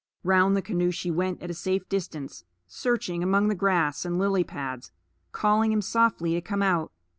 [0.23, 4.43] Round the canoe she went at a safe distance, searching among the grass and lily
[4.43, 4.91] pads,
[5.31, 6.91] calling him softly to come out.